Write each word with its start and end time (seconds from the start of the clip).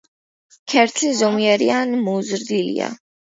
ქერცლი 0.71 1.09
ზომიერი, 1.19 1.67
ან 1.81 1.93
მოზრდილია. 2.09 2.89